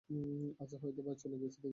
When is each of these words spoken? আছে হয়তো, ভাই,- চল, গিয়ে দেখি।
আছে 0.59 0.75
হয়তো, 0.81 1.01
ভাই,- 1.05 1.15
চল, 1.21 1.31
গিয়ে 1.33 1.51
দেখি। 1.55 1.69